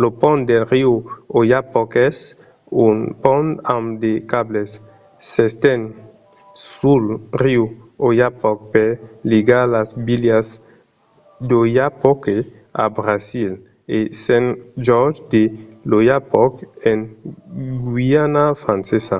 [0.00, 0.92] lo pont del riu
[1.38, 2.16] oyapock es
[2.86, 4.70] un pont amb de cables.
[5.30, 5.80] s'esten
[6.74, 7.04] sul
[7.42, 7.62] riu
[8.08, 8.88] oyapock per
[9.30, 10.48] ligar las vilas
[11.48, 12.36] d'oiapoque
[12.84, 13.50] a brasil
[13.96, 15.42] e saint-georges de
[15.90, 16.54] l'oyapock
[16.90, 16.98] en
[17.84, 19.18] guaiana francesa